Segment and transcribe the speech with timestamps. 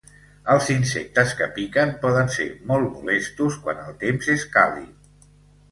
[0.53, 5.25] Els insectes que piquen poden ser molt molestos quan el temps és càlid.